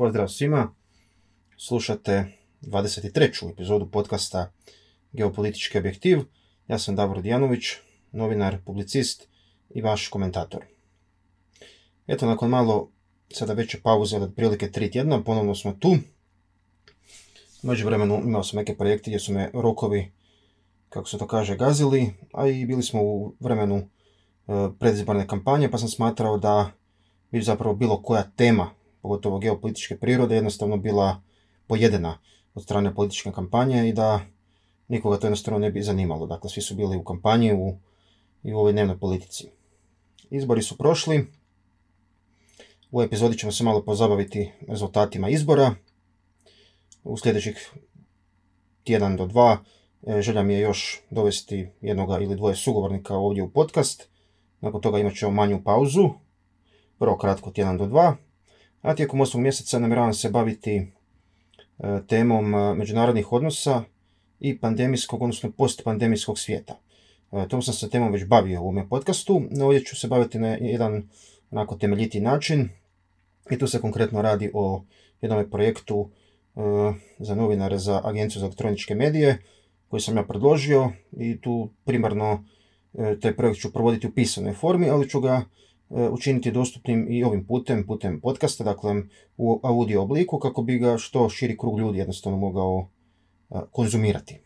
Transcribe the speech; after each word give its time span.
Pozdrav 0.00 0.28
svima. 0.28 0.74
Slušate 1.56 2.26
23. 2.62 3.50
epizodu 3.52 3.90
podcasta 3.90 4.52
Geopolitički 5.12 5.78
objektiv. 5.78 6.18
Ja 6.68 6.78
sam 6.78 6.96
Davor 6.96 7.22
Dijanović, 7.22 7.64
novinar, 8.12 8.58
publicist 8.64 9.28
i 9.70 9.82
vaš 9.82 10.08
komentator. 10.08 10.64
Eto, 12.06 12.26
nakon 12.26 12.50
malo 12.50 12.90
sada 13.32 13.52
veće 13.52 13.80
pauze 13.82 14.16
od 14.16 14.34
prilike 14.36 14.70
tri 14.70 14.90
tjedna, 14.90 15.22
ponovno 15.22 15.54
smo 15.54 15.72
tu. 15.72 15.96
Među 17.62 17.86
vremenu 17.86 18.22
imao 18.24 18.44
sam 18.44 18.56
neke 18.56 18.76
projekte 18.76 19.10
gdje 19.10 19.20
su 19.20 19.32
me 19.32 19.50
rokovi, 19.54 20.12
kako 20.88 21.08
se 21.08 21.18
to 21.18 21.26
kaže, 21.26 21.56
gazili, 21.56 22.12
a 22.32 22.46
i 22.46 22.66
bili 22.66 22.82
smo 22.82 23.02
u 23.02 23.34
vremenu 23.40 23.76
e, 23.76 23.82
predizborne 24.78 25.26
kampanje, 25.26 25.70
pa 25.70 25.78
sam 25.78 25.88
smatrao 25.88 26.38
da 26.38 26.70
bi 27.30 27.42
zapravo 27.42 27.74
bilo 27.74 28.02
koja 28.02 28.30
tema, 28.36 28.79
pogotovo 29.02 29.38
geopolitičke 29.38 29.98
prirode, 29.98 30.34
jednostavno 30.34 30.76
bila 30.76 31.22
pojedena 31.66 32.18
od 32.54 32.62
strane 32.62 32.94
političke 32.94 33.32
kampanje 33.32 33.88
i 33.88 33.92
da 33.92 34.20
nikoga 34.88 35.16
to 35.16 35.26
jednostavno 35.26 35.58
ne 35.58 35.70
bi 35.70 35.82
zanimalo. 35.82 36.26
Dakle, 36.26 36.50
svi 36.50 36.62
su 36.62 36.74
bili 36.74 36.96
u 36.96 37.04
kampanji 37.04 37.52
u, 37.54 37.78
i 38.42 38.52
u 38.52 38.58
ovoj 38.58 38.72
dnevnoj 38.72 38.98
politici. 38.98 39.48
Izbori 40.30 40.62
su 40.62 40.78
prošli. 40.78 41.26
U 42.90 43.02
epizodi 43.02 43.38
ćemo 43.38 43.52
se 43.52 43.64
malo 43.64 43.84
pozabaviti 43.84 44.52
rezultatima 44.68 45.28
izbora. 45.28 45.74
U 47.04 47.16
sljedećih 47.16 47.72
tjedan 48.84 49.16
do 49.16 49.26
dva 49.26 49.58
e, 50.06 50.22
želja 50.22 50.42
mi 50.42 50.54
je 50.54 50.60
još 50.60 51.00
dovesti 51.10 51.68
jednoga 51.80 52.18
ili 52.18 52.36
dvoje 52.36 52.56
sugovornika 52.56 53.16
ovdje 53.16 53.42
u 53.42 53.50
podcast. 53.50 54.08
Nakon 54.60 54.80
toga 54.80 54.98
imat 54.98 55.14
ćemo 55.14 55.32
manju 55.32 55.62
pauzu 55.64 56.10
vrlo 57.00 57.18
kratko, 57.18 57.50
tjedan 57.50 57.78
do 57.78 57.86
dva. 57.86 58.16
A 58.82 58.94
tijekom 58.94 59.20
osmog 59.20 59.42
mjeseca 59.42 59.78
namjeravam 59.78 60.14
se 60.14 60.30
baviti 60.30 60.76
e, 60.76 60.86
temom 62.06 62.54
e, 62.54 62.74
međunarodnih 62.74 63.32
odnosa 63.32 63.82
i 64.40 64.58
pandemijskog, 64.58 65.22
odnosno 65.22 65.50
postpandemijskog 65.50 66.38
svijeta. 66.38 66.78
E, 67.32 67.48
tom 67.48 67.62
sam 67.62 67.74
se 67.74 67.90
temom 67.90 68.12
već 68.12 68.24
bavio 68.24 68.60
u 68.60 68.62
ovome 68.62 68.88
podcastu, 68.88 69.42
no 69.50 69.64
ovdje 69.64 69.84
ću 69.84 69.96
se 69.96 70.08
baviti 70.08 70.38
na 70.38 70.48
jedan 70.48 71.08
onako 71.50 71.76
temeljiti 71.76 72.20
način 72.20 72.68
i 73.50 73.58
tu 73.58 73.66
se 73.66 73.80
konkretno 73.80 74.22
radi 74.22 74.50
o 74.54 74.82
jednom 75.20 75.50
projektu 75.50 76.10
za 77.18 77.34
novinare 77.34 77.78
za 77.78 78.00
Agenciju 78.04 78.40
za 78.40 78.46
elektroničke 78.46 78.94
medije 78.94 79.38
koji 79.88 80.00
sam 80.00 80.16
ja 80.16 80.22
predložio 80.22 80.90
i 81.12 81.40
tu 81.40 81.70
primarno 81.84 82.44
taj 83.20 83.36
projekt 83.36 83.60
ću 83.60 83.72
provoditi 83.72 84.06
u 84.06 84.10
pisanoj 84.10 84.52
formi, 84.52 84.90
ali 84.90 85.08
ću 85.08 85.20
ga 85.20 85.44
učiniti 85.90 86.50
dostupnim 86.50 87.06
i 87.10 87.24
ovim 87.24 87.46
putem, 87.46 87.86
putem 87.86 88.20
podcasta, 88.20 88.64
dakle 88.64 89.02
u 89.36 89.60
audio 89.62 90.02
obliku, 90.02 90.38
kako 90.38 90.62
bi 90.62 90.78
ga 90.78 90.98
što 90.98 91.28
širi 91.28 91.58
krug 91.58 91.78
ljudi 91.78 91.98
jednostavno 91.98 92.38
mogao 92.38 92.88
e, 93.50 93.54
konzumirati. 93.72 94.34
E, 94.34 94.40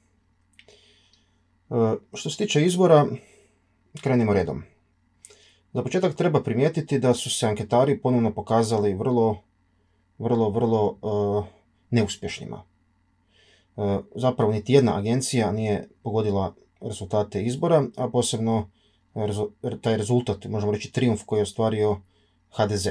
što 2.14 2.30
se 2.30 2.36
tiče 2.36 2.64
izbora, 2.64 3.06
krenimo 4.02 4.32
redom. 4.32 4.62
Za 5.72 5.82
početak 5.82 6.14
treba 6.14 6.42
primijetiti 6.42 6.98
da 6.98 7.14
su 7.14 7.30
se 7.30 7.46
anketari 7.46 8.00
ponovno 8.00 8.34
pokazali 8.34 8.94
vrlo, 8.94 9.38
vrlo, 10.18 10.50
vrlo 10.50 10.98
neuspješnima. 11.90 12.62
zapravo 14.14 14.52
niti 14.52 14.72
jedna 14.72 14.98
agencija 14.98 15.52
nije 15.52 15.88
pogodila 16.02 16.54
rezultate 16.80 17.42
izbora, 17.42 17.84
a 17.96 18.08
posebno 18.08 18.70
taj 19.80 19.96
rezultat, 19.96 20.44
možemo 20.44 20.72
reći 20.72 20.92
triumf 20.92 21.22
koji 21.26 21.38
je 21.38 21.42
ostvario 21.42 22.00
HDZ. 22.50 22.86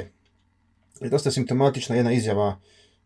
I 1.02 1.10
dosta 1.10 1.30
je 1.30 1.34
simptomatična 1.34 1.96
jedna 1.96 2.12
izjava 2.12 2.60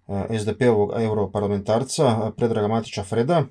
eh, 0.07 0.39
SDP-ovog 0.39 0.91
europarlamentarca 1.01 2.03
eh, 2.03 2.31
Predraga 2.37 2.67
Matića 2.67 3.03
Freda, 3.03 3.45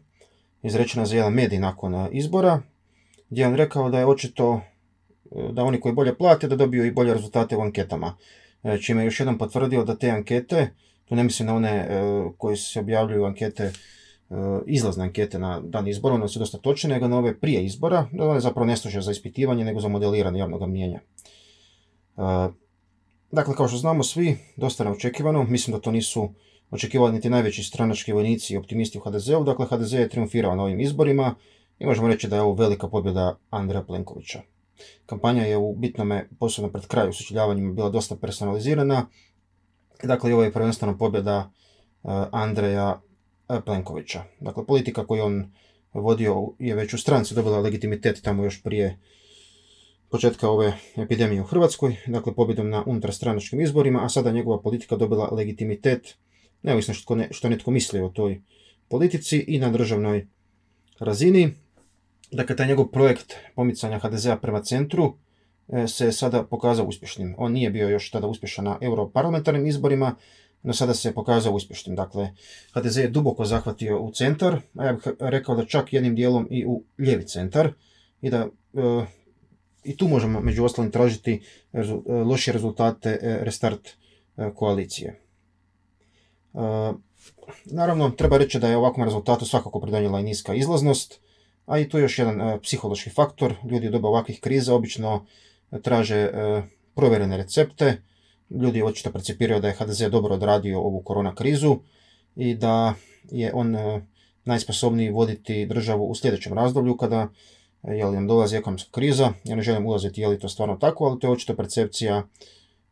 izrečena 0.63 1.07
za 1.07 1.17
jedan 1.17 1.33
medij 1.33 1.59
nakon 1.59 1.95
eh, 1.95 2.09
izbora, 2.13 2.63
gdje 3.31 3.43
je 3.43 3.49
on 3.49 3.55
rekao 3.55 3.91
da 3.91 3.99
je 3.99 4.07
očito 4.07 4.61
da 5.53 5.65
oni 5.65 5.81
koji 5.81 5.95
bolje 5.95 6.19
plate 6.19 6.49
da 6.49 6.57
dobiju 6.57 6.85
i 6.87 6.91
bolje 6.91 7.15
rezultate 7.15 7.57
u 7.57 7.61
anketama. 7.61 8.17
Čime 8.83 9.03
je 9.03 9.05
još 9.05 9.21
jednom 9.21 9.39
potvrdio 9.39 9.85
da 9.85 9.97
te 9.97 10.11
ankete, 10.11 10.71
tu 11.05 11.17
ne 11.17 11.25
mislim 11.25 11.47
na 11.47 11.55
one 11.55 11.89
koji 12.39 12.57
se 12.57 12.81
objavljuju 12.81 13.25
ankete 13.25 13.73
izlazne 14.67 15.05
ankete 15.05 15.39
na 15.39 15.61
dan 15.61 15.89
izbora, 15.89 16.15
one 16.15 16.29
su 16.29 16.39
dosta 16.39 16.59
točne, 16.59 16.91
nego 16.91 17.09
na 17.09 17.19
ove 17.19 17.41
prije 17.41 17.65
izbora, 17.65 18.09
da 18.13 18.29
one 18.29 18.41
zapravo 18.41 18.67
ne 18.67 18.77
služe 18.77 19.01
za 19.01 19.11
ispitivanje, 19.11 19.65
nego 19.65 19.81
za 19.81 19.89
modeliranje 19.89 20.39
javnog 20.39 20.69
mnijenja. 20.69 21.01
E, 21.01 22.23
dakle, 23.33 23.55
kao 23.55 23.69
što 23.69 23.77
znamo 23.77 24.03
svi, 24.03 24.39
dosta 24.57 24.85
neočekivano, 24.85 25.45
mislim 25.45 25.77
da 25.77 25.81
to 25.81 25.91
nisu 25.91 26.29
očekivali 26.71 27.13
niti 27.13 27.31
najveći 27.31 27.63
stranački 27.63 28.13
vojnici 28.13 28.55
i 28.55 28.57
optimisti 28.57 28.99
u 28.99 29.01
HDZ-u, 29.01 29.45
dakle 29.45 29.67
HDZ 29.67 29.93
je 29.93 30.09
triumfirao 30.09 30.55
na 30.55 30.63
ovim 30.63 30.81
izborima 30.81 31.35
i 31.79 31.87
možemo 31.87 32.09
reći 32.09 32.29
da 32.29 32.37
je 32.37 32.43
ovo 32.43 32.55
velika 32.55 32.89
pobjeda 32.89 33.39
Andreja 33.51 33.83
Plenkovića. 33.83 34.41
Kampanja 35.07 35.43
je 35.43 35.57
u 35.57 35.75
bitnome, 35.77 36.29
posebno 36.39 36.71
pred 36.71 36.87
kraju 36.87 37.13
sučeljavanjima, 37.13 37.73
bila 37.73 37.91
dosta 37.91 38.17
personalizirana. 38.17 39.07
Dakle, 40.03 40.35
ovo 40.35 40.43
je 40.43 40.53
prvenstveno 40.53 40.99
pobjeda 40.99 41.51
e, 42.05 42.09
Andreja 42.33 43.01
E, 43.06 43.06
Plenkovića. 43.65 44.25
Dakle, 44.41 44.67
politika 44.67 45.07
koju 45.07 45.25
on 45.25 45.53
vodio 45.93 46.49
je 46.59 46.75
već 46.75 46.95
u 46.95 46.99
stranci 46.99 47.35
dobila 47.35 47.61
legitimitet 47.61 48.23
tamo 48.23 48.45
još 48.45 48.63
prije 48.63 48.99
početka 50.09 50.51
ove 50.51 50.73
epidemije 50.97 51.41
u 51.41 51.45
Hrvatskoj, 51.45 51.97
dakle 52.07 52.35
pobjedom 52.35 52.71
na 52.71 52.83
unutarstranačkim 52.87 53.61
izborima, 53.61 54.05
a 54.05 54.09
sada 54.09 54.33
njegova 54.33 54.61
politika 54.61 54.97
dobila 54.97 55.29
legitimitet, 55.33 56.15
neovisno 56.63 56.95
što, 56.95 57.15
ne, 57.15 57.29
što 57.31 57.49
netko 57.49 57.71
misli 57.71 58.01
o 58.01 58.09
toj 58.09 58.41
politici 58.89 59.39
i 59.39 59.59
na 59.59 59.71
državnoj 59.71 60.27
razini. 60.99 61.55
Dakle, 62.31 62.57
taj 62.57 62.67
njegov 62.67 62.87
projekt 62.87 63.35
pomicanja 63.55 63.99
HDZ-a 63.99 64.37
prema 64.37 64.63
centru 64.63 65.15
e, 65.69 65.87
se 65.87 66.13
sada 66.13 66.43
pokazao 66.43 66.87
uspješnim. 66.87 67.35
On 67.39 67.53
nije 67.53 67.71
bio 67.71 67.89
još 67.89 68.11
tada 68.11 68.27
uspješan 68.27 68.65
na 68.65 68.79
europarlamentarnim 68.81 69.67
izborima, 69.67 70.15
no 70.67 70.75
sada 70.75 70.95
se 70.95 71.15
pokazao 71.15 71.53
uspješnim. 71.53 71.97
Dakle, 71.97 72.31
HDZ 72.75 72.97
je 72.97 73.09
duboko 73.09 73.45
zahvatio 73.45 74.01
u 74.01 74.13
centar, 74.13 74.59
a 74.75 74.85
ja 74.85 74.93
bih 74.93 75.03
rekao 75.21 75.55
da 75.55 75.65
čak 75.65 75.93
jednim 75.93 76.15
dijelom 76.15 76.49
i 76.51 76.67
u 76.67 76.83
lijevi 76.99 77.27
centar 77.27 77.73
i 78.21 78.31
da 78.31 78.37
e, 78.37 78.49
i 79.85 79.97
tu 79.97 80.09
možemo 80.09 80.41
među 80.41 80.65
ostalim 80.65 80.91
tražiti 80.91 81.43
rezu, 81.73 82.03
e, 82.09 82.13
loše 82.13 82.53
rezultate 82.53 83.11
e, 83.11 83.39
restart 83.43 83.89
koalicije. 84.55 85.21
Naravno, 87.65 88.11
treba 88.11 88.39
reći 88.39 88.59
da 88.59 88.69
je 88.69 88.77
ovakvom 88.77 89.05
rezultatu 89.05 89.47
svakako 89.47 89.81
pridonijela 89.81 90.21
i 90.21 90.23
niska 90.23 90.55
izlaznost, 90.55 91.21
a 91.67 91.79
i 91.79 91.89
tu 91.89 91.99
je 91.99 92.03
još 92.03 92.19
jedan 92.19 92.61
psihološki 92.63 93.11
faktor. 93.11 93.55
Ljudi 93.71 93.89
u 93.89 93.91
doba 93.91 94.09
ovakvih 94.09 94.41
kriza 94.41 94.75
obično 94.75 95.27
traže 95.83 96.31
provjerene 96.95 97.37
recepte, 97.37 98.03
ljudi 98.51 98.83
očito 98.83 99.13
percipiraju 99.13 99.61
da 99.61 99.69
je 99.69 99.75
HDZ 99.75 100.03
dobro 100.11 100.35
odradio 100.35 100.81
ovu 100.81 101.01
korona 101.01 101.35
krizu 101.35 101.77
i 102.37 102.55
da 102.55 102.95
je 103.31 103.53
on 103.55 103.77
e, 103.77 104.07
najsposobniji 104.45 105.11
voditi 105.11 105.67
državu 105.67 106.05
u 106.05 106.15
sljedećem 106.15 106.53
razdoblju 106.53 106.97
kada 106.97 107.29
e, 107.83 107.95
je 107.95 108.07
li 108.07 108.15
nam 108.15 108.27
dolazi 108.27 108.57
ekonomska 108.57 108.91
kriza. 108.91 109.33
Ja 109.45 109.57
ne 109.57 109.63
želim 109.63 109.87
ulaziti 109.87 110.21
je 110.21 110.29
li 110.29 110.39
to 110.39 110.49
stvarno 110.49 110.77
tako, 110.77 111.05
ali 111.05 111.21
to 111.21 111.27
je 111.27 111.33
očito 111.33 111.57
percepcija 111.57 112.23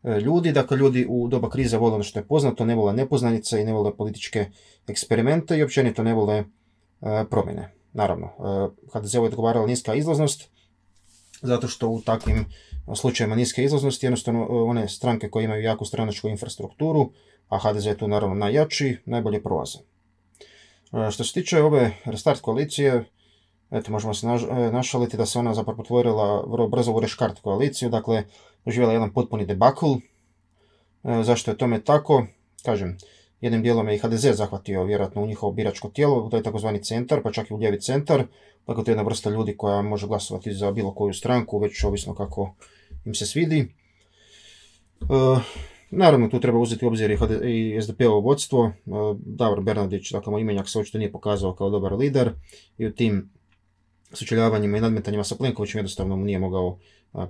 e, 0.03 0.21
ljudi. 0.21 0.53
Dakle, 0.53 0.77
ljudi 0.77 1.07
u 1.09 1.29
doba 1.29 1.51
krize 1.51 1.77
vole 1.77 1.95
ono 1.95 2.05
što 2.05 2.19
je 2.19 2.27
poznato, 2.27 2.65
ne 2.65 2.75
vole 2.75 2.93
nepoznanice 2.93 3.61
i 3.61 3.65
ne 3.65 3.73
vole 3.73 3.97
političke 3.97 4.47
eksperimente 4.87 5.59
i 5.59 5.63
općenito 5.63 6.03
ne 6.03 6.15
vole 6.15 6.45
promjene. 7.31 7.73
Naravno, 7.93 8.29
HDZ 8.93 9.15
je 9.15 9.21
odgovarala 9.21 9.67
niska 9.67 9.95
izlaznost, 9.95 10.51
zato 11.45 11.69
što 11.69 11.89
u 11.89 12.01
takvim 12.01 12.45
slučajima 12.95 13.35
niske 13.35 13.65
izlaznosti, 13.65 14.07
jednostavno 14.07 14.41
e, 14.41 14.47
one 14.53 14.89
stranke 14.89 15.31
koje 15.31 15.45
imaju 15.45 15.63
jaku 15.63 15.85
stranačku 15.85 16.29
infrastrukturu, 16.29 17.11
a 17.49 17.59
HDZ 17.59 17.87
je 17.87 17.99
tu 17.99 18.09
naravno 18.09 18.35
najjači, 18.35 18.97
najbolje 19.07 19.43
prolaze. 19.43 19.79
E, 20.93 21.11
što 21.11 21.25
se 21.25 21.33
tiče 21.33 21.63
ove 21.63 21.93
restart 22.05 22.41
koalicije, 22.41 23.05
eto, 23.71 23.93
možemo 23.93 24.15
se 24.15 24.27
e, 24.27 24.73
našaliti 24.73 25.17
da 25.17 25.27
se 25.27 25.39
ona 25.39 25.55
zapravo 25.55 25.77
potvorila 25.77 26.45
vrlo 26.49 26.69
brzo 26.69 26.93
u 26.93 27.01
reškart 27.01 27.41
koaliciju, 27.41 27.91
dakle, 27.91 28.25
doživjela 28.65 28.93
jedan 28.93 29.13
potpuni 29.13 29.47
debakl. 29.47 29.95
Zašto 31.23 31.51
je 31.51 31.59
tome 31.59 31.81
tako? 31.85 32.27
Kažem, 32.65 32.97
jednim 33.45 33.63
dijelom 33.63 33.89
je 33.89 33.95
i 33.95 33.99
HDZ 33.99 34.27
zahvatio 34.33 34.85
vjerojatno 34.85 35.23
u 35.23 35.27
njihovo 35.27 35.53
biračko 35.53 35.89
tijelo, 35.89 36.29
to 36.31 36.37
je 36.37 36.43
takozvani 36.43 36.83
centar, 36.83 37.23
pa 37.23 37.33
čak 37.33 37.51
i 37.51 37.55
u 37.55 37.61
ljevi 37.61 37.81
centar, 37.81 38.25
dakle 38.67 38.85
to 38.85 38.91
je 38.91 38.93
jedna 38.93 39.03
vrsta 39.03 39.31
ljudi 39.31 39.57
koja 39.57 39.83
može 39.83 40.07
glasovati 40.07 40.53
za 40.53 40.73
bilo 40.73 40.95
koju 40.95 41.15
stranku, 41.15 41.59
već 41.59 41.85
ovisno 41.85 42.15
kako 42.15 42.55
im 43.05 43.15
se 43.15 43.27
svidi. 43.27 43.59
E, 43.61 43.67
naravno, 45.91 46.29
tu 46.29 46.41
treba 46.41 46.59
uzeti 46.59 46.85
u 46.85 46.89
obzir 46.89 47.19
i 47.45 47.79
SDP-ovo 47.83 48.21
vodstvo. 48.21 48.67
E, 48.67 48.73
Davor 49.19 49.61
Bernardić, 49.61 50.13
dakle 50.13 50.31
moj 50.31 50.41
imenjak, 50.41 50.69
se 50.69 50.79
očito 50.79 50.99
nije 50.99 51.13
pokazao 51.13 51.55
kao 51.55 51.71
dobar 51.71 51.93
lider 51.93 52.33
i 52.79 52.87
u 52.87 52.93
tim 52.93 53.31
sučeljavanjima 54.13 54.79
i 54.79 54.81
nadmetanjima 54.81 55.25
sa 55.25 55.37
Plenkovićem 55.37 55.79
jednostavno 55.79 56.17
mu 56.17 56.25
nije 56.25 56.39
mogao 56.39 56.79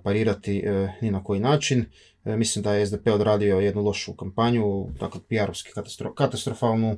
parirati 0.02 0.64
ni 1.00 1.10
na 1.10 1.24
koji 1.24 1.40
način. 1.40 1.84
Mislim 2.24 2.62
da 2.62 2.74
je 2.74 2.86
SDP 2.86 3.06
odradio 3.06 3.60
jednu 3.60 3.82
lošu 3.82 4.12
kampanju, 4.12 4.86
dakle 5.00 5.20
PR-ovski 5.30 5.70
katastrofalnu, 6.14 6.96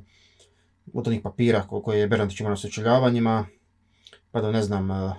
od 0.94 1.08
onih 1.08 1.20
papira 1.22 1.62
koje 1.62 2.00
je 2.00 2.08
Bernardić 2.08 2.40
imao 2.40 2.50
na 2.50 2.56
sučeljavanjima, 2.56 3.46
pa 4.30 4.40
da 4.40 4.52
ne 4.52 4.62
znam, 4.62 5.14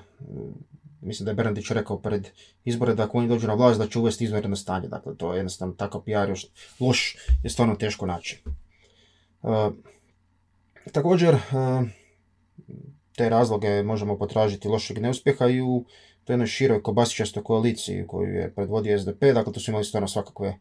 mislim 1.02 1.26
da 1.26 1.32
je 1.32 1.36
Bernardić 1.36 1.72
rekao 1.72 2.00
pred 2.00 2.28
izbore 2.66 2.96
da 2.96 3.04
ako 3.04 3.18
oni 3.18 3.28
dođu 3.28 3.48
na 3.48 3.54
vlast 3.54 3.80
da 3.80 3.88
će 3.88 4.00
uvesti 4.00 4.24
izvanredno 4.24 4.56
stanje. 4.56 4.88
Dakle, 4.88 5.18
to 5.18 5.34
je 5.34 5.38
jednostavno 5.38 5.74
takav 5.74 6.02
PR 6.02 6.30
još 6.30 6.46
loš 6.80 7.18
je 7.44 7.50
stvarno 7.50 7.76
teško 7.76 8.06
naći. 8.06 8.44
također, 10.92 11.38
te 13.16 13.30
razloge 13.30 13.84
možemo 13.84 14.18
potražiti 14.18 14.68
lošeg 14.68 14.98
neuspjeha 14.98 15.48
i 15.48 15.62
u 15.62 15.86
toj 16.28 16.34
jednoj 16.34 16.48
široj 16.48 16.84
kobasičastoj 16.84 17.44
koaliciji 17.44 18.08
koju 18.08 18.34
je 18.34 18.54
predvodio 18.56 19.00
SDP, 19.00 19.22
dakle 19.34 19.54
tu 19.54 19.60
su 19.60 19.72
imali 19.72 19.86
stvarno 19.86 20.08
svakakve 20.08 20.48
e, 20.48 20.58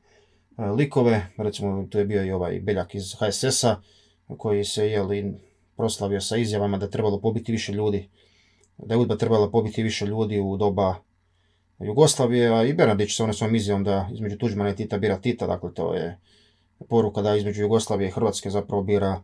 likove, 0.64 1.26
recimo 1.36 1.86
tu 1.90 1.98
je 1.98 2.04
bio 2.04 2.24
i 2.24 2.30
ovaj 2.30 2.60
Beljak 2.60 2.94
iz 2.94 3.14
HSS-a 3.18 3.80
koji 4.38 4.64
se 4.64 4.90
jeli 4.90 5.34
proslavio 5.76 6.20
sa 6.20 6.36
izjavama 6.36 6.78
da 6.78 6.86
je 6.86 6.90
trebalo 6.90 7.20
pobiti 7.20 7.52
više 7.52 7.72
ljudi, 7.72 8.08
da 8.78 8.94
je 8.94 8.98
UDBA 8.98 9.16
trebala 9.16 9.50
pobiti 9.50 9.82
više 9.82 10.06
ljudi 10.06 10.40
u 10.40 10.56
doba 10.56 10.94
Jugoslavije, 11.78 12.48
a 12.48 12.64
i 12.64 12.72
Bernardić 12.72 13.16
sa 13.16 13.22
onom 13.22 13.34
svojom 13.34 13.54
izjavom 13.54 13.84
da 13.84 14.08
između 14.12 14.38
Tuđmana 14.38 14.70
i 14.70 14.76
Tita 14.76 14.98
bira 14.98 15.18
Tita, 15.18 15.46
dakle 15.46 15.74
to 15.74 15.94
je 15.94 16.18
poruka 16.88 17.22
da 17.22 17.36
između 17.36 17.62
Jugoslavije 17.62 18.08
i 18.08 18.12
Hrvatske 18.12 18.50
zapravo 18.50 18.82
bira 18.82 19.20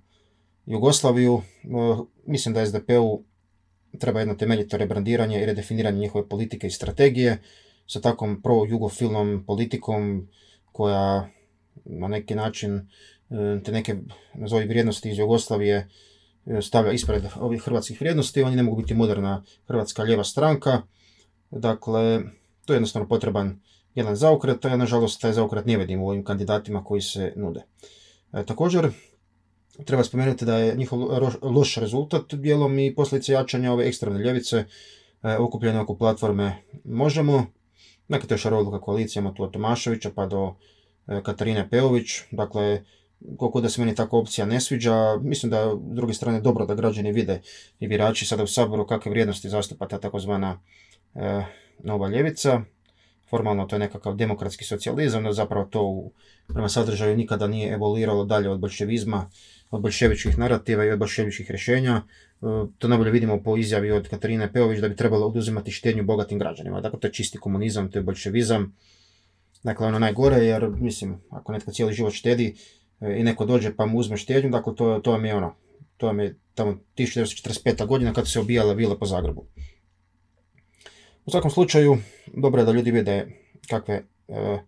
Jugoslaviju. 0.67 1.41
E, 1.65 1.69
mislim 2.27 2.55
da 2.55 2.67
SDP-u 2.67 3.23
treba 3.99 4.21
jedno 4.21 4.35
temeljito 4.35 4.77
rebrandiranje 4.77 5.43
i 5.43 5.47
redefiniranje 5.47 5.99
njihove 5.99 6.29
politike 6.29 6.67
i 6.67 6.71
strategije 6.71 7.39
sa 7.87 8.01
takvom 8.01 8.43
pro-jugofilnom 8.43 9.45
politikom 9.47 10.29
koja 10.73 11.29
na 11.85 12.09
neki 12.09 12.35
način 12.35 12.77
e, 12.77 12.83
te 13.65 13.73
neke 13.73 13.97
nazovi 14.35 14.67
vrijednosti 14.67 15.11
iz 15.11 15.19
Jugoslavije 15.19 15.89
e, 16.47 16.63
stavlja 16.63 16.93
ispred 16.93 17.23
ovih 17.41 17.63
hrvatskih 17.63 18.01
vrijednosti. 18.01 18.43
Oni 18.43 18.57
ne 18.57 18.63
mogu 18.63 18.81
biti 18.81 18.95
moderna 18.95 19.43
hrvatska 19.67 20.03
lijeva 20.03 20.25
stranka. 20.25 20.83
Dakle, 21.51 22.21
to 22.65 22.73
je 22.73 22.77
jednostavno 22.77 23.09
potreban 23.09 23.61
jedan 23.95 24.17
zaokret, 24.17 24.65
a 24.65 24.77
nažalost 24.77 25.21
taj 25.21 25.33
zaokret 25.33 25.67
ne 25.67 25.77
vidim 25.77 26.03
u 26.03 26.09
ovim 26.09 26.25
kandidatima 26.25 26.85
koji 26.85 27.01
se 27.01 27.33
nude. 27.37 27.63
također, 28.47 28.91
Treba 29.85 30.05
spomenuti 30.05 30.45
da 30.45 30.59
je 30.59 30.77
njihov 30.77 31.01
loš 31.43 31.77
rezultat 31.77 32.35
dijelom 32.35 32.79
i 32.79 32.95
posljedice 32.95 33.33
jačanja 33.33 33.73
ove 33.73 33.87
ekstremne 33.89 34.21
ljevice 34.21 34.65
e, 35.23 35.37
okupljene 35.37 35.81
oko 35.81 35.97
platforme 35.97 36.63
Možemo. 36.85 37.47
Dakle, 38.09 38.29
to 38.29 38.35
je 38.35 38.39
šarovuka 38.39 38.81
koalicijama 38.81 39.35
tu 39.35 39.43
od 39.43 39.53
Tomaševića 39.53 40.11
pa 40.15 40.27
do 40.27 40.55
e, 41.07 41.23
Katarine 41.23 41.69
Peović. 41.71 42.11
Dakle, 42.31 42.85
koliko 43.37 43.61
da 43.61 43.69
se 43.69 43.81
meni 43.81 43.95
takva 43.95 44.19
opcija 44.19 44.47
ne 44.47 44.61
sviđa, 44.61 45.17
mislim 45.23 45.51
da 45.51 45.59
je 45.59 45.75
s 45.75 45.95
druge 45.95 46.15
strane 46.15 46.41
dobro 46.41 46.67
da 46.67 46.75
građani 46.75 47.13
vide 47.13 47.41
i 47.81 47.89
birači 47.89 48.27
sada 48.27 48.43
u 48.43 48.47
Saboru 48.47 48.87
kakve 48.87 49.11
vrijednosti 49.11 49.49
zastupa 49.49 49.89
ta 49.89 49.99
takozvana 49.99 50.61
e, 51.15 51.45
nova 51.79 52.09
ljevica. 52.09 52.61
Formalno 53.31 53.67
to 53.67 53.77
je 53.77 53.81
nekakav 53.81 54.15
demokratski 54.15 54.65
socijalizam, 54.65 55.23
no 55.23 55.33
zapravo 55.33 55.65
to 55.65 55.83
u, 55.83 56.13
prema 56.49 56.69
sadržaju 56.69 57.17
nikada 57.17 57.47
nije 57.47 57.73
evoluiralo 57.73 58.25
dalje 58.25 58.51
od 58.51 58.61
bolševizma 58.61 59.31
od 59.73 59.83
bolševičkih 59.83 60.39
narativa 60.39 60.85
i 60.85 60.91
od 60.91 60.99
bolševičkih 60.99 61.51
rješenja. 61.51 61.97
E, 61.97 62.05
to 62.79 62.89
najbolje 62.89 63.11
vidimo 63.11 63.43
po 63.43 63.57
izjavi 63.57 63.91
od 63.91 64.09
Katarine 64.09 64.53
Peović 64.53 64.81
da 64.81 64.89
bi 64.89 64.97
trebalo 64.97 65.27
oduzimati 65.27 65.71
štednju 65.71 66.05
bogatim 66.05 66.39
građanima. 66.39 66.81
Dakle, 66.81 67.01
to 67.01 67.07
je 67.07 67.13
čisti 67.13 67.39
komunizam, 67.39 67.91
to 67.91 67.99
je 67.99 68.03
bolševizam. 68.03 68.77
Dakle, 69.63 69.87
ono 69.87 69.99
najgore, 69.99 70.37
jer, 70.37 70.69
mislim, 70.71 71.21
ako 71.31 71.53
netko 71.53 71.73
cijeli 71.73 71.93
život 71.93 72.13
štedi 72.13 72.55
e, 73.01 73.17
i 73.19 73.23
neko 73.23 73.45
dođe 73.45 73.75
pa 73.77 73.87
mu 73.87 73.99
uzme 73.99 74.17
štednju, 74.17 74.51
dakle, 74.51 74.75
to, 74.77 75.01
to 75.05 75.11
vam 75.11 75.25
je 75.25 75.35
ono, 75.35 75.55
to 75.97 76.07
vam 76.07 76.21
je 76.21 76.37
tamo 76.55 76.79
1945. 76.97 77.87
godina 77.87 78.13
kad 78.13 78.29
se 78.29 78.41
obijala 78.41 78.73
vile 78.73 78.99
po 78.99 79.07
Zagrebu. 79.07 79.47
U 81.25 81.31
svakom 81.31 81.51
slučaju, 81.51 81.99
dobro 82.27 82.61
je 82.61 82.65
da 82.65 82.73
ljudi 82.73 82.91
vide 82.91 83.27
kakve 83.69 83.95
e, 84.29 84.59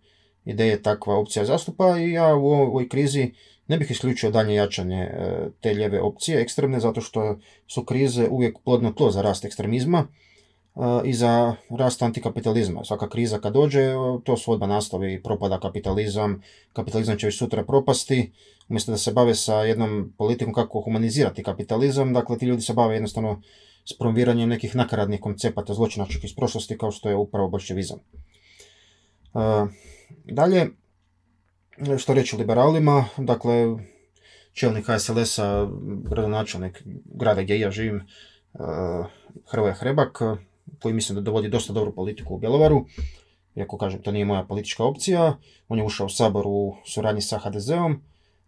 ideje 0.44 0.82
takva 0.82 1.18
opcija 1.18 1.44
zastupa 1.44 1.98
i 1.98 2.12
ja 2.12 2.34
u 2.34 2.46
ovoj 2.46 2.88
krizi 2.88 3.32
ne 3.68 3.78
bih 3.78 3.90
isključio 3.90 4.30
dalje 4.30 4.54
jačanje 4.54 5.02
e, 5.02 5.48
te 5.60 5.72
lijeve 5.72 6.00
opcije 6.00 6.40
ekstremne, 6.40 6.80
zato 6.80 7.00
što 7.00 7.38
su 7.66 7.84
krize 7.84 8.28
uvijek 8.28 8.58
plodno 8.64 8.92
tlo 8.92 9.10
za 9.10 9.22
rast 9.22 9.44
ekstremizma 9.44 10.06
e, 10.06 10.80
i 11.04 11.12
za 11.12 11.54
rast 11.78 12.02
antikapitalizma. 12.02 12.84
Svaka 12.84 13.08
kriza 13.08 13.38
kad 13.38 13.52
dođe, 13.52 13.80
e, 13.80 13.94
to 14.24 14.36
su 14.36 14.52
odmah 14.52 14.68
nastavi 14.68 15.22
propada 15.22 15.60
kapitalizam, 15.60 16.42
kapitalizam 16.72 17.18
će 17.18 17.26
već 17.26 17.38
sutra 17.38 17.64
propasti, 17.64 18.32
umjesto 18.68 18.92
da 18.92 18.98
se 18.98 19.12
bave 19.12 19.34
sa 19.34 19.54
jednom 19.54 20.12
politikom 20.18 20.54
kako 20.54 20.80
humanizirati 20.80 21.42
kapitalizam, 21.42 22.12
dakle 22.12 22.38
ti 22.38 22.46
ljudi 22.46 22.62
se 22.62 22.72
bave 22.72 22.94
jednostavno 22.94 23.42
s 23.84 23.98
promoviranjem 23.98 24.48
nekih 24.48 24.76
nakaradnih 24.76 25.20
koncepata 25.20 25.74
zločinačkih 25.74 26.24
iz 26.24 26.34
prošlosti 26.36 26.78
kao 26.78 26.90
što 26.90 27.08
je 27.08 27.16
upravo 27.16 27.48
bolševizam. 27.48 27.98
Dalje, 30.24 30.68
što 31.98 32.14
reći 32.14 32.36
liberalima, 32.36 33.04
dakle, 33.18 33.76
čelnik 34.52 34.86
HSLS-a, 34.86 35.68
gradonačelnik 36.08 36.82
grada 37.04 37.42
gdje 37.42 37.60
ja 37.60 37.70
živim, 37.70 38.06
uh, 38.52 39.06
Hrvoje 39.46 39.74
Hrebak, 39.74 40.22
koji 40.82 40.94
mislim 40.94 41.16
da 41.16 41.22
dovodi 41.22 41.48
dosta 41.48 41.72
dobru 41.72 41.94
politiku 41.94 42.34
u 42.34 42.38
Bjelovaru, 42.38 42.84
iako 43.56 43.78
kažem, 43.78 44.02
to 44.02 44.12
nije 44.12 44.24
moja 44.24 44.44
politička 44.44 44.84
opcija, 44.84 45.36
on 45.68 45.78
je 45.78 45.84
ušao 45.84 46.06
u 46.06 46.10
sabor 46.10 46.44
u 46.46 46.76
suradnji 46.84 47.22
sa 47.22 47.38
HDZ-om, 47.38 48.02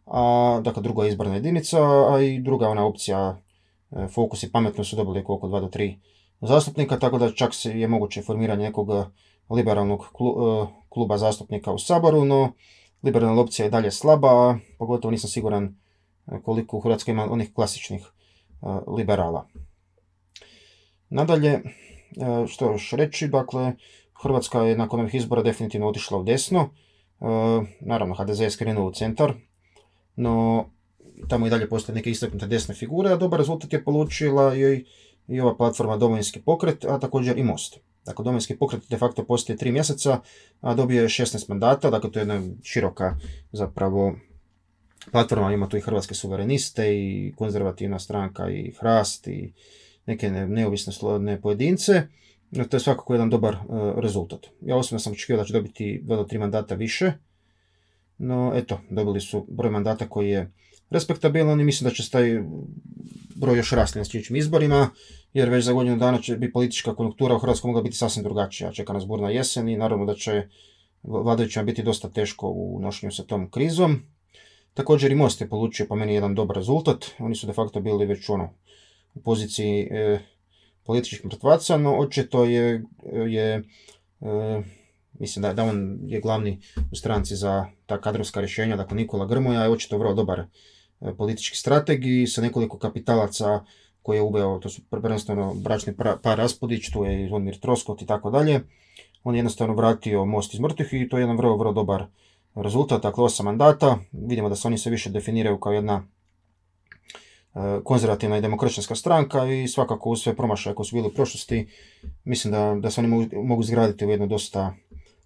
a 0.06 0.60
dakle 0.64 0.82
druga 0.82 1.04
je 1.04 1.08
izborna 1.08 1.34
jedinica, 1.34 1.78
a 2.12 2.20
i 2.20 2.40
druga 2.40 2.68
ona 2.68 2.86
opcija, 2.86 3.40
e, 3.90 4.08
Fokus 4.08 4.42
i 4.42 4.52
Pametno 4.52 4.84
su 4.84 4.96
dobili 4.96 5.24
oko 5.26 5.48
2 5.48 5.60
do 5.60 5.66
3 5.66 5.96
zastupnika, 6.40 6.98
tako 6.98 7.18
da 7.18 7.32
čak 7.32 7.50
je 7.64 7.88
moguće 7.88 8.22
formiranje 8.22 8.64
nekog 8.64 8.88
liberalnog 9.50 10.00
e, 10.00 10.06
kluba 10.88 11.18
zastupnika 11.18 11.72
u 11.72 11.78
saboru, 11.78 12.24
no 12.24 12.52
liberalna 13.06 13.40
opcija 13.40 13.66
je 13.66 13.70
dalje 13.70 13.90
slaba, 13.90 14.58
pogotovo 14.78 15.12
nisam 15.12 15.30
siguran 15.30 15.64
e, 15.64 16.40
koliko 16.44 16.76
u 16.76 16.80
Hrvatskoj 16.80 17.12
ima 17.12 17.32
onih 17.32 17.52
klasičnih 17.54 18.02
e, 18.02 18.66
liberala. 18.96 19.46
Nadalje, 21.10 21.50
e, 21.52 21.62
što 22.46 22.72
još 22.72 22.90
reći, 22.92 23.28
dakle, 23.28 23.72
Hrvatska 24.22 24.62
je 24.62 24.76
nakon 24.76 25.00
ovih 25.00 25.14
izbora 25.14 25.42
definitivno 25.42 25.88
otišla 25.88 26.18
u 26.18 26.24
desno. 26.24 26.70
Naravno, 27.80 28.14
HDZ 28.14 28.40
je 28.40 28.50
skrenuo 28.50 28.86
u 28.86 28.92
centar, 28.92 29.32
no 30.16 30.64
tamo 31.28 31.46
i 31.46 31.50
dalje 31.50 31.68
postoje 31.68 31.96
neke 31.96 32.10
istaknute 32.10 32.46
desne 32.46 32.74
figure, 32.74 33.10
a 33.12 33.16
dobar 33.16 33.38
rezultat 33.38 33.72
je 33.72 33.84
polučila 33.84 34.56
i, 34.56 34.84
i 35.28 35.40
ova 35.40 35.56
platforma 35.56 35.96
Domovinski 35.96 36.40
pokret, 36.40 36.84
a 36.84 36.98
također 36.98 37.38
i 37.38 37.42
Most. 37.42 37.78
Dakle, 38.06 38.24
domovinski 38.24 38.56
pokret 38.56 38.82
de 38.90 38.98
facto 38.98 39.24
postoji 39.24 39.58
tri 39.58 39.72
mjeseca, 39.72 40.20
a 40.60 40.74
dobio 40.74 41.02
je 41.02 41.08
16 41.08 41.48
mandata, 41.48 41.90
dakle 41.90 42.12
to 42.12 42.18
je 42.18 42.20
jedna 42.20 42.42
široka 42.62 43.16
zapravo 43.52 44.14
platforma, 45.12 45.52
ima 45.52 45.68
tu 45.68 45.76
i 45.76 45.80
hrvatske 45.80 46.14
suvereniste 46.14 46.94
i 46.94 47.32
konzervativna 47.36 47.98
stranka 47.98 48.50
i 48.50 48.72
hrast 48.80 49.28
i 49.28 49.52
neke 50.06 50.30
neovisne 50.30 50.92
slobodne 50.92 51.40
pojedince. 51.40 52.02
To 52.70 52.76
je 52.76 52.80
svakako 52.80 53.14
jedan 53.14 53.30
dobar 53.30 53.54
e, 53.54 53.58
rezultat. 53.96 54.46
Ja 54.60 54.76
osobno 54.76 54.98
sam 54.98 55.12
očekivao 55.12 55.42
da 55.42 55.46
će 55.46 55.52
dobiti 55.52 56.02
2 56.04 56.16
do 56.16 56.24
3 56.24 56.38
mandata 56.38 56.74
više, 56.74 57.12
no 58.18 58.52
eto, 58.54 58.80
dobili 58.90 59.20
su 59.20 59.46
broj 59.48 59.70
mandata 59.70 60.08
koji 60.08 60.30
je 60.30 60.52
respektabilan 60.90 61.60
i 61.60 61.64
mislim 61.64 61.88
da 61.88 61.94
će 61.94 62.10
taj 62.10 62.42
broj 63.34 63.56
još 63.56 63.72
rasti 63.72 63.98
na 63.98 64.04
sljedećim 64.04 64.36
izborima, 64.36 64.90
jer 65.34 65.50
već 65.50 65.64
za 65.64 65.72
godinu 65.72 65.96
dana 65.96 66.18
će 66.18 66.36
biti 66.36 66.52
politička 66.52 66.94
konjunktura 66.94 67.34
u 67.34 67.38
Hrvatskoj 67.38 67.68
mogla 67.68 67.82
biti 67.82 67.96
sasvim 67.96 68.24
drugačija. 68.24 68.72
Čeka 68.72 68.92
nas 68.92 69.06
burna 69.06 69.30
jesen 69.30 69.68
i 69.68 69.76
naravno 69.76 70.04
da 70.04 70.14
će 70.14 70.48
vladajućima 71.02 71.64
biti 71.64 71.82
dosta 71.82 72.08
teško 72.08 72.48
u 72.48 72.80
nošenju 72.82 73.12
sa 73.12 73.22
tom 73.22 73.50
krizom. 73.50 74.02
Također 74.74 75.12
i 75.12 75.14
Most 75.14 75.40
je 75.40 75.48
polučio 75.48 75.86
po 75.88 75.96
meni 75.96 76.14
jedan 76.14 76.34
dobar 76.34 76.56
rezultat. 76.56 77.04
Oni 77.18 77.34
su 77.34 77.46
de 77.46 77.52
facto 77.52 77.80
bili 77.80 78.06
već 78.06 78.28
ono 78.28 78.50
u 79.14 79.20
poziciji 79.20 79.88
e, 79.90 80.18
političkih 80.84 81.24
mrtvaca, 81.24 81.78
no 81.78 81.96
očito 81.98 82.44
je, 82.44 82.84
je 83.28 83.54
e, 83.54 83.62
mislim 85.12 85.42
da, 85.42 85.52
da 85.52 85.64
on 85.64 85.98
je 86.02 86.20
glavni 86.20 86.60
u 86.92 86.96
stranci 86.96 87.36
za 87.36 87.66
ta 87.86 88.00
kadrovska 88.00 88.40
rješenja, 88.40 88.76
dakle 88.76 88.96
Nikola 88.96 89.26
Grmoja 89.26 89.62
je 89.62 89.70
očito 89.70 89.98
vrlo 89.98 90.14
dobar 90.14 90.44
E, 91.00 91.14
politički 91.14 91.56
strategiji 91.56 92.26
sa 92.26 92.42
nekoliko 92.42 92.78
kapitalaca 92.78 93.64
koje 94.02 94.16
je 94.16 94.22
uveo, 94.22 94.58
to 94.58 94.68
su 94.68 94.82
prvenstveno 94.90 95.54
bračni 95.54 95.94
par 96.22 96.38
Raspodić, 96.38 96.90
tu 96.90 97.04
je 97.04 97.24
i 97.24 97.28
Zvonimir 97.28 97.58
Troskot 97.58 98.02
i 98.02 98.06
tako 98.06 98.30
dalje. 98.30 98.60
On 99.24 99.34
je 99.34 99.38
jednostavno 99.38 99.74
vratio 99.74 100.24
most 100.24 100.54
iz 100.54 100.60
mrtvih 100.60 100.92
i 100.92 101.08
to 101.08 101.16
je 101.16 101.22
jedan 101.22 101.36
vrlo, 101.36 101.56
vrlo 101.56 101.72
dobar 101.72 102.06
rezultat, 102.54 103.02
dakle 103.02 103.24
osam 103.24 103.44
mandata. 103.44 103.98
Vidimo 104.12 104.48
da 104.48 104.56
se 104.56 104.68
oni 104.68 104.78
se 104.78 104.90
više 104.90 105.10
definiraju 105.10 105.60
kao 105.60 105.72
jedna 105.72 106.06
konzervativna 107.84 108.38
i 108.38 108.40
demokratska 108.40 108.94
stranka 108.94 109.46
i 109.46 109.68
svakako 109.68 110.10
uz 110.10 110.20
sve 110.20 110.36
promašaje 110.36 110.74
koje 110.74 110.86
su 110.86 110.96
bili 110.96 111.08
u 111.08 111.14
prošlosti, 111.14 111.68
mislim 112.24 112.52
da, 112.52 112.76
da 112.80 112.90
se 112.90 113.00
oni 113.00 113.08
mogu, 113.08 113.26
mogu 113.42 113.62
zgraditi 113.62 114.06
u 114.06 114.10
jednu 114.10 114.26
dosta 114.26 114.74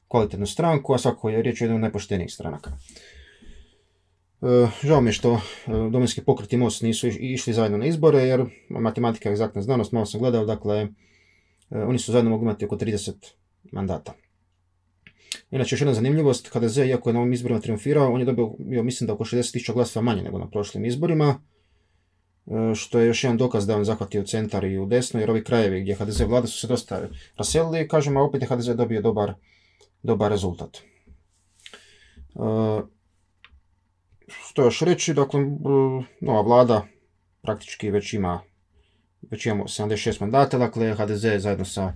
kvalitetnu 0.09 0.47
stranku, 0.47 0.95
a 0.95 0.99
svakako 0.99 1.31
je 1.31 1.43
riječ 1.43 1.61
o 1.61 1.65
jednom 1.65 1.77
od 1.77 1.81
najpoštenijih 1.81 2.33
stranaka. 2.33 2.73
E, 4.43 4.69
žao 4.83 5.01
mi 5.01 5.09
je 5.09 5.13
što 5.13 5.33
e, 5.35 5.41
domovinski 5.67 6.25
pokret 6.25 6.53
i 6.53 6.57
MOST 6.57 6.83
nisu 6.83 7.09
išli 7.09 7.53
zajedno 7.53 7.79
na 7.79 7.87
izbore, 7.87 8.19
jer 8.19 8.45
matematika 8.69 9.29
je 9.29 9.33
egzaktna 9.33 9.63
znanost, 9.63 9.93
malo 9.93 10.07
sam 10.07 10.21
gledao, 10.21 10.45
dakle, 10.45 10.89
e, 11.71 11.83
oni 11.83 11.99
su 11.99 12.13
zajedno 12.13 12.31
mogli 12.31 12.45
imati 12.45 12.65
oko 12.65 12.77
30 12.77 13.13
mandata. 13.73 14.13
Inače, 15.51 15.75
još 15.75 15.81
jedna 15.81 15.95
zanimljivost, 15.95 16.49
HDZ, 16.53 16.79
iako 16.79 17.09
je 17.09 17.15
na 17.15 17.21
ovim 17.21 17.33
izborima 17.33 17.61
triumfirao, 17.61 18.13
on 18.13 18.21
je 18.21 18.27
dobio, 18.27 18.83
mislim 18.83 19.07
da 19.07 19.13
oko 19.13 19.25
60.000 19.25 19.73
glasova 19.73 20.03
manje 20.05 20.23
nego 20.23 20.39
na 20.39 20.51
prošlim 20.51 20.85
izborima, 20.85 21.41
što 22.75 23.01
je 23.01 23.07
još 23.07 23.25
jedan 23.25 23.37
dokaz 23.37 23.67
da 23.67 23.77
on 23.77 23.85
zahvatio 23.85 24.23
centar 24.23 24.65
i 24.65 24.79
u 24.79 24.87
desno, 24.87 25.21
jer 25.21 25.31
ovi 25.31 25.45
krajevi 25.45 25.81
gdje 25.81 25.95
HDZ 25.95 26.21
vlada 26.21 26.47
su 26.47 26.59
se 26.59 26.67
dosta 26.67 27.09
raselili, 27.37 27.89
kažem, 27.89 28.17
a 28.17 28.23
opet 28.23 28.43
je 28.43 28.49
HDZ 28.49 28.67
dobio 28.67 29.03
dobar, 29.03 29.35
dobar 30.03 30.31
rezultat. 30.31 30.79
Što 34.49 34.65
još 34.65 34.81
reći, 34.81 35.15
dakle, 35.15 35.41
nova 36.21 36.41
vlada 36.41 36.87
praktički 37.43 37.91
već 37.91 38.13
ima 38.13 38.41
već 39.31 39.47
imamo 39.47 39.65
76 39.65 40.21
mandata, 40.21 40.59
dakle 40.59 40.95
HDZ 40.95 41.25
zajedno 41.39 41.65
sa 41.65 41.93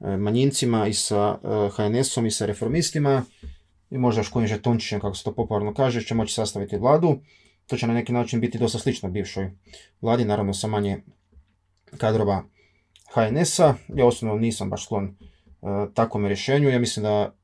e, 0.00 0.16
manjincima 0.16 0.86
i 0.86 0.92
sa 0.92 1.38
e, 1.42 1.68
HNS-om 1.76 2.26
i 2.26 2.30
sa 2.30 2.46
reformistima 2.46 3.22
i 3.90 3.98
možda 3.98 4.20
još 4.20 4.28
kojim 4.28 4.48
žetončićem, 4.48 5.00
kako 5.00 5.14
se 5.14 5.24
to 5.24 5.34
popularno 5.34 5.74
kaže, 5.74 6.02
će 6.02 6.14
moći 6.14 6.34
sastaviti 6.34 6.76
vladu. 6.76 7.20
To 7.66 7.76
će 7.76 7.86
na 7.86 7.94
neki 7.94 8.12
način 8.12 8.40
biti 8.40 8.58
dosta 8.58 8.78
slično 8.78 9.10
bivšoj 9.10 9.50
vladi, 10.00 10.24
naravno 10.24 10.54
sa 10.54 10.66
manje 10.66 11.02
kadrova 11.98 12.44
HNS-a. 13.14 13.74
Ja 13.88 14.06
osobno 14.06 14.34
nisam 14.34 14.70
baš 14.70 14.84
sklon 14.84 15.04
uh, 15.04 15.70
takvom 15.94 16.26
rješenju. 16.26 16.68
Ja 16.68 16.78
mislim 16.78 17.02
da 17.02 17.34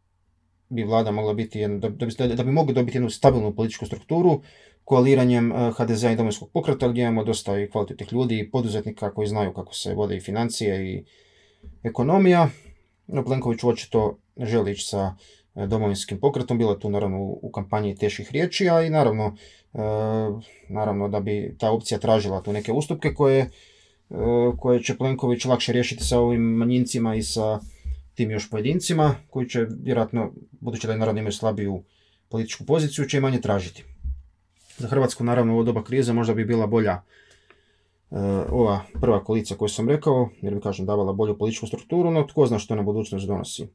bi 0.70 0.84
vlada 0.84 1.10
mogla 1.10 1.34
biti, 1.34 1.58
jedno, 1.58 1.78
da, 1.78 2.06
da, 2.18 2.34
da 2.34 2.44
bi 2.44 2.50
mogli 2.50 2.74
dobiti 2.74 2.96
jednu 2.96 3.10
stabilnu 3.10 3.54
političku 3.54 3.86
strukturu 3.86 4.40
koaliranjem 4.84 5.52
uh, 5.52 5.76
HDZ-a 5.76 6.12
i 6.12 6.16
domovinskog 6.16 6.50
pokreta 6.52 6.88
gdje 6.88 7.02
imamo 7.02 7.24
dosta 7.24 7.58
i 7.60 7.70
kvalitetnih 7.70 8.12
ljudi 8.12 8.38
i 8.38 8.50
poduzetnika 8.50 9.10
koji 9.14 9.28
znaju 9.28 9.52
kako 9.52 9.74
se 9.74 9.94
vode 9.94 10.16
i 10.16 10.20
financije 10.20 10.90
i 10.90 11.04
ekonomija. 11.82 12.48
No, 13.06 13.24
Plenković 13.24 13.64
očito 13.64 14.18
želi 14.36 14.72
ići 14.72 14.86
sa 14.86 15.06
uh, 15.06 15.40
domovinskim 15.54 16.20
pokretom, 16.20 16.58
bilo 16.58 16.72
je 16.72 16.80
tu 16.80 16.90
naravno 16.90 17.18
u, 17.20 17.50
kampanji 17.54 17.94
teških 17.94 18.32
riječi, 18.32 18.68
a 18.68 18.82
i 18.82 18.90
naravno, 18.90 19.36
naravno 20.68 21.08
da 21.08 21.20
bi 21.20 21.56
ta 21.58 21.70
opcija 21.70 21.98
tražila 21.98 22.42
tu 22.42 22.52
neke 22.52 22.72
ustupke 22.72 23.14
koje, 23.14 23.50
koje 24.58 24.82
će 24.82 24.96
Plenković 24.96 25.44
lakše 25.44 25.72
riješiti 25.72 26.04
sa 26.04 26.20
ovim 26.20 26.40
manjincima 26.40 27.14
i 27.14 27.22
sa 27.22 27.60
tim 28.20 28.30
još 28.30 28.50
pojedincima 28.50 29.14
koji 29.30 29.48
će 29.48 29.66
vjerojatno, 29.82 30.32
budući 30.60 30.86
da 30.86 30.92
je 30.92 30.98
naravno 30.98 31.18
imaju 31.20 31.32
slabiju 31.32 31.82
političku 32.28 32.64
poziciju, 32.64 33.08
će 33.08 33.18
i 33.18 33.20
manje 33.20 33.40
tražiti. 33.40 33.84
Za 34.78 34.88
Hrvatsku 34.88 35.24
naravno 35.24 35.56
u 35.58 35.62
doba 35.64 35.84
krize 35.84 36.12
možda 36.12 36.34
bi 36.34 36.44
bila 36.44 36.66
bolja 36.66 37.00
uh, 38.10 38.18
ova 38.50 38.82
prva 39.00 39.24
koalicija 39.24 39.56
koju 39.56 39.68
sam 39.68 39.88
rekao, 39.88 40.28
jer 40.42 40.54
bi 40.54 40.60
kažem 40.60 40.86
davala 40.86 41.12
bolju 41.12 41.38
političku 41.38 41.66
strukturu, 41.66 42.10
no 42.10 42.26
tko 42.26 42.46
zna 42.46 42.58
što 42.58 42.76
na 42.76 42.82
budućnost 42.82 43.26
donosi. 43.26 43.68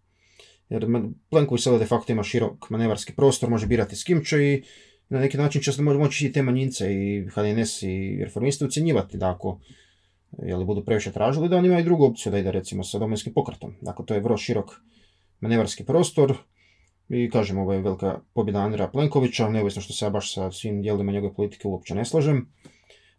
Jer 0.69 0.85
Plenković 1.29 1.63
sada 1.63 1.77
de 1.77 1.85
facto 1.85 2.13
ima 2.13 2.23
širok 2.23 2.69
manevarski 2.69 3.15
prostor, 3.15 3.49
može 3.49 3.67
birati 3.67 3.95
s 3.95 4.03
kim 4.03 4.23
će 4.25 4.43
i 4.43 4.63
na 5.09 5.19
neki 5.19 5.37
način 5.37 5.61
će 5.61 5.71
se 5.71 5.81
moći 5.81 6.27
i 6.27 6.31
te 6.31 6.41
manjince 6.41 6.93
i 6.93 7.27
HNS 7.33 7.81
i 7.83 8.23
reformisti 8.23 8.65
ucjenjivati 8.65 9.17
da 9.17 9.31
ako 9.31 9.59
li 10.57 10.65
budu 10.65 10.85
previše 10.85 11.11
tražili, 11.11 11.49
da 11.49 11.57
on 11.57 11.65
ima 11.65 11.79
i 11.79 11.83
drugu 11.83 12.05
opciju 12.05 12.31
da 12.31 12.37
ide 12.37 12.51
recimo 12.51 12.83
sa 12.83 12.99
domovinskim 12.99 13.33
pokretom. 13.33 13.75
Dakle, 13.81 14.05
to 14.05 14.13
je 14.13 14.19
vrlo 14.19 14.37
širok 14.37 14.71
manevarski 15.39 15.85
prostor 15.85 16.37
i 17.09 17.29
kažem, 17.29 17.57
ovo 17.57 17.73
je 17.73 17.81
velika 17.81 18.19
pobjeda 18.33 18.59
Andreja 18.59 18.87
Plenkovića, 18.87 19.49
neovisno 19.49 19.81
što 19.81 19.93
se 19.93 20.05
ja 20.05 20.09
baš 20.09 20.33
sa 20.33 20.51
svim 20.51 20.81
dijelima 20.81 21.11
njegove 21.11 21.33
politike 21.33 21.67
uopće 21.67 21.95
ne 21.95 22.05
slažem. 22.05 22.47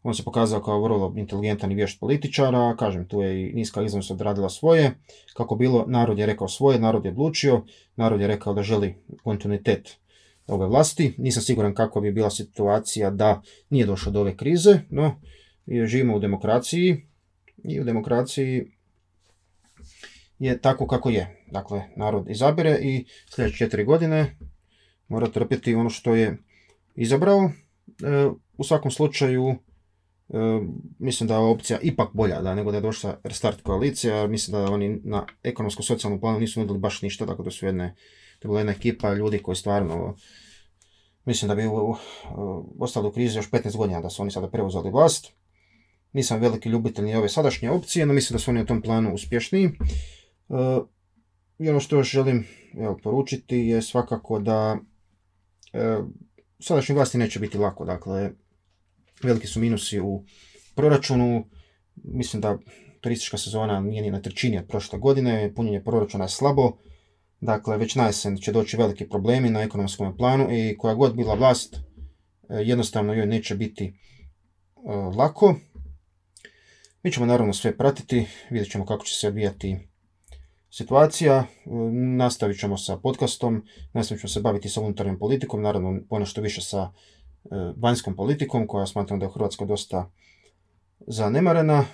On 0.03 0.15
se 0.15 0.25
pokazao 0.25 0.63
kao 0.63 0.83
vrlo 0.83 1.15
inteligentan 1.17 1.73
i 1.73 1.75
vješt 1.75 2.01
političar, 2.01 2.55
a 2.55 2.77
kažem, 2.79 3.09
tu 3.09 3.23
je 3.23 3.51
i 3.51 3.53
niska 3.53 3.83
iznos 3.83 4.11
odradila 4.11 4.49
svoje. 4.49 4.99
Kako 5.37 5.57
bilo, 5.57 5.85
narod 5.89 6.19
je 6.19 6.27
rekao 6.27 6.49
svoje, 6.49 6.79
narod 6.81 7.05
je 7.05 7.11
odlučio, 7.11 7.63
narod 7.97 8.21
je 8.21 8.27
rekao 8.27 8.55
da 8.55 8.63
želi 8.63 8.95
kontinuitet 9.23 9.97
ove 10.47 10.67
vlasti. 10.67 11.15
Nisam 11.19 11.43
siguran 11.43 11.75
kako 11.75 12.01
bi 12.01 12.13
bila 12.13 12.31
situacija 12.31 13.11
da 13.11 13.43
nije 13.71 13.87
došlo 13.87 14.13
do 14.13 14.21
ove 14.21 14.37
krize, 14.37 14.81
no 14.91 15.21
živimo 15.67 16.17
u 16.17 16.19
demokraciji 16.19 17.07
i 17.65 17.81
u 17.81 17.85
demokraciji 17.85 18.67
je 20.39 20.61
tako 20.61 20.87
kako 20.87 21.11
je. 21.11 21.45
Dakle, 21.51 21.83
narod 21.97 22.31
izabire 22.31 22.79
i 22.83 23.05
sljedeće 23.35 23.57
četiri 23.57 23.85
godine 23.85 24.37
mora 25.09 25.29
trpjeti 25.29 25.75
ono 25.75 25.91
što 25.91 26.15
je 26.15 26.39
izabrao. 26.95 27.45
E, 27.45 27.51
u 28.57 28.65
svakom 28.65 28.91
slučaju, 28.91 29.49
e, 29.49 29.57
mislim 30.99 31.29
da 31.29 31.35
je 31.35 31.41
opcija 31.41 31.79
ipak 31.83 32.09
bolja 32.13 32.43
da, 32.43 32.55
nego 32.55 32.71
da 32.71 32.77
je 32.77 32.81
došla 32.81 33.21
restart 33.25 33.63
koalicija. 33.63 34.27
Mislim 34.27 34.53
da 34.53 34.73
oni 34.73 35.01
na 35.05 35.27
ekonomsko-socijalnom 35.43 36.21
planu 36.21 36.41
nisu 36.41 36.61
nudili 36.61 36.79
baš 36.79 37.03
ništa, 37.03 37.27
tako 37.27 37.43
da 37.43 37.51
su 37.51 37.67
jedne, 37.67 37.95
to 38.39 38.57
je 38.57 38.61
jedna 38.61 38.73
ekipa 38.73 39.15
ljudi 39.15 39.39
koji 39.39 39.57
stvarno 39.57 40.17
mislim 41.25 41.49
da 41.49 41.55
bi 41.55 41.63
ostali 42.79 43.09
u 43.09 43.13
krizi 43.13 43.39
još 43.39 43.51
15 43.51 43.77
godina 43.77 44.01
da 44.01 44.11
su 44.11 44.23
oni 44.23 44.31
sada 44.31 44.49
preuzeli 44.49 44.91
vlast. 44.91 45.33
Nisam 46.17 46.41
veliki 46.41 46.69
ljubitelj 46.69 47.15
ove 47.15 47.29
sadašnje 47.29 47.71
opcije, 47.71 48.07
no 48.07 48.15
mislim 48.15 48.35
da 48.35 48.39
su 48.39 48.51
oni 48.51 48.63
u 48.63 48.67
tom 48.67 48.83
planu 48.83 49.15
uspješniji. 49.15 49.65
E, 49.65 49.73
I 51.59 51.69
ono 51.69 51.81
što 51.81 51.97
još 51.97 52.11
želim 52.11 52.47
poručiti 53.03 53.57
je 53.57 53.83
svakako 53.83 54.39
da 54.39 54.79
e, 55.73 55.99
sadašnjoj 56.61 56.97
vlasti 56.97 57.19
neće 57.19 57.41
biti 57.41 57.59
lako. 57.59 57.85
Dakle, 57.85 58.31
veliki 59.23 59.47
su 59.47 59.61
minusi 59.61 60.01
u 60.01 60.25
proračunu. 60.75 61.45
Mislim 61.95 62.41
da 62.41 62.59
turistička 63.01 63.39
sezona 63.39 63.81
nije 63.81 64.03
ni 64.03 64.11
na 64.11 64.23
trećini 64.23 64.59
od 64.59 64.67
prošle 64.69 64.99
godine, 64.99 65.53
punjenje 65.55 65.85
proračuna 65.85 66.25
je 66.25 66.29
slabo. 66.29 66.73
Dakle, 67.41 67.77
već 67.77 67.95
na 67.95 68.07
jesen 68.07 68.37
će 68.37 68.53
doći 68.53 68.77
veliki 68.77 69.09
problemi 69.09 69.51
na 69.51 69.63
ekonomskom 69.63 70.17
planu 70.17 70.49
i 70.51 70.77
koja 70.79 70.95
god 70.95 71.17
bila 71.17 71.35
vlast, 71.35 71.77
e, 71.77 71.81
jednostavno 72.55 73.15
joj 73.15 73.27
neće 73.27 73.55
biti 73.55 73.93
lako. 75.17 75.55
Mi 77.07 77.13
ćemo 77.13 77.27
naravno 77.27 77.53
sve 77.53 77.77
pratiti, 77.77 78.27
vidjet 78.51 78.71
ćemo 78.71 78.87
kako 78.87 79.05
će 79.05 79.15
se 79.15 79.29
odvijati 79.29 79.79
situacija, 80.71 81.45
nastavit 82.17 82.61
ćemo 82.61 82.79
sa 82.79 82.97
podcastom, 82.97 83.65
nastavit 83.93 84.21
ćemo 84.21 84.29
se 84.29 84.41
baviti 84.41 84.69
sa 84.69 84.81
unutarnjom 84.81 85.19
politikom, 85.19 85.63
naravno 85.63 86.01
ponešto 86.09 86.41
više 86.41 86.61
sa 86.61 86.83
e, 86.83 86.89
vanjskom 87.77 88.17
politikom 88.17 88.67
koja 88.67 88.87
smatram 88.87 89.19
da 89.19 89.25
je 89.25 89.29
u 89.29 89.33
Hrvatskoj 89.33 89.67
dosta 89.67 90.11
zanemarena. 91.07 91.85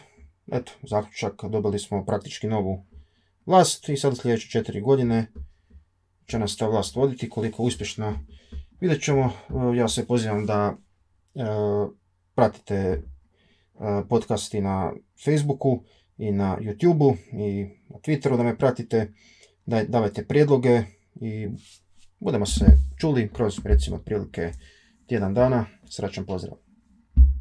Eto, 0.53 0.73
zaključak, 0.83 1.45
dobili 1.51 1.79
smo 1.79 2.05
praktički 2.05 2.47
novu 2.47 2.85
vlast 3.47 3.89
i 3.89 3.97
sad 3.97 4.19
sljedeće 4.19 4.49
četiri 4.49 4.81
godine 4.81 5.27
će 6.27 6.39
nas 6.39 6.57
ta 6.57 6.67
vlast 6.67 6.97
voditi, 6.97 7.31
koliko 7.31 7.63
uspješno 7.63 8.19
vidjet 8.81 9.03
ćemo. 9.03 9.25
E, 9.25 9.77
ja 9.77 9.89
se 9.89 10.07
pozivam 10.07 10.47
da 10.47 10.77
e, 11.35 11.43
pratite 13.81 14.05
podcasti 14.09 14.61
na 14.61 14.93
Facebooku 15.25 15.85
i 16.19 16.33
na 16.33 16.59
YouTubeu 16.61 17.17
i 17.33 17.65
na 17.89 17.99
Twitteru 17.99 18.37
da 18.37 18.43
me 18.43 18.59
pratite, 18.59 19.13
da 19.67 19.85
davajte 19.85 20.27
prijedloge 20.27 20.83
i 21.15 21.49
budemo 22.21 22.47
se 22.47 22.65
čuli 23.01 23.31
kroz 23.33 23.59
recimo 23.65 23.97
otprilike 23.97 24.53
tjedan 25.07 25.35
dana. 25.35 25.67
Srećan 25.89 26.27
pozdrav! 26.27 26.72